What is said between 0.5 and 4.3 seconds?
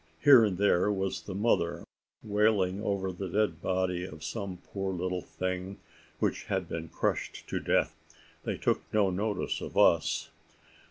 there was the mother wailing over the dead body of